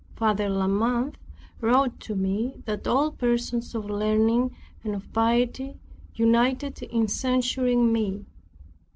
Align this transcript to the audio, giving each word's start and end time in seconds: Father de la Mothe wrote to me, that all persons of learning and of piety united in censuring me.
Father 0.15 0.47
de 0.49 0.55
la 0.55 0.65
Mothe 0.65 1.15
wrote 1.59 1.99
to 1.99 2.15
me, 2.15 2.55
that 2.65 2.87
all 2.87 3.11
persons 3.11 3.75
of 3.75 3.85
learning 3.85 4.55
and 4.83 4.95
of 4.95 5.13
piety 5.13 5.79
united 6.15 6.81
in 6.81 7.07
censuring 7.07 7.93
me. 7.93 8.25